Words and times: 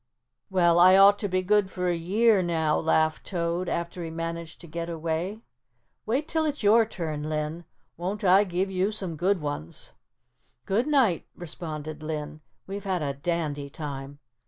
"Well, 0.49 0.79
I 0.79 0.97
ought 0.97 1.19
to 1.19 1.27
be 1.29 1.43
good 1.43 1.69
for 1.69 1.87
a 1.87 1.95
year, 1.95 2.41
now," 2.41 2.79
laughed 2.79 3.23
Toad, 3.27 3.69
after 3.69 4.03
he 4.03 4.09
managed 4.09 4.59
to 4.61 4.67
get 4.67 4.89
away. 4.89 5.41
"Wait 6.07 6.27
'till 6.27 6.45
it's 6.45 6.63
your 6.63 6.87
turn, 6.87 7.29
Linn, 7.29 7.65
won't 7.97 8.23
I 8.23 8.43
give 8.43 8.71
you 8.71 8.91
some 8.91 9.15
good 9.15 9.41
ones?" 9.41 9.91
"Good 10.65 10.87
night," 10.87 11.27
responded 11.35 12.01
Linn, 12.01 12.41
"we've 12.65 12.83
had 12.85 13.03
a 13.03 13.13
dandy 13.13 13.69
time." 13.69 14.17